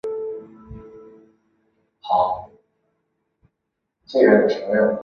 [2.01, 2.47] 出道
[4.07, 4.99] 时其实声带结茧。